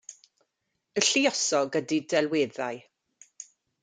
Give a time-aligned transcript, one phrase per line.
[0.99, 2.81] Y lluosog ydy delweddau.